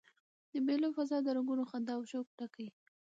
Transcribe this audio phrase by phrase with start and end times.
[0.51, 2.71] د مېلو فضا د رنګونو، خندا او شوق ډکه يي.